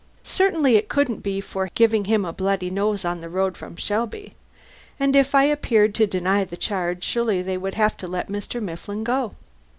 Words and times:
Certainly 0.23 0.77
it 0.77 0.89
couldn't 0.89 1.19
be 1.21 1.39
for 1.41 1.69
giving 1.75 2.05
him 2.05 2.25
a 2.25 2.33
bloody 2.33 2.71
nose 2.71 3.05
on 3.05 3.21
the 3.21 3.29
road 3.29 3.55
from 3.55 3.75
Shelby. 3.75 4.33
And 4.99 5.15
if 5.15 5.35
I 5.35 5.43
appeared 5.43 5.93
to 5.93 6.07
deny 6.07 6.43
the 6.43 6.57
charge, 6.57 7.03
surely 7.03 7.43
they 7.43 7.55
would 7.55 7.75
have 7.75 7.95
to 7.97 8.07
let 8.07 8.27
Mr. 8.27 8.59
Mifflin 8.59 9.03
go. 9.03 9.35